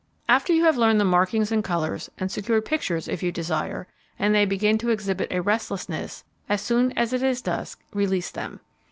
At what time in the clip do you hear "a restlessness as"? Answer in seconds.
5.31-6.59